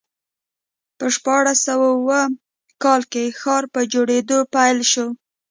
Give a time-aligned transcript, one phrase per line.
[0.97, 2.21] په شپاړس سوه اووه
[2.83, 5.07] کال کې ښار په جوړېدو پیل شو.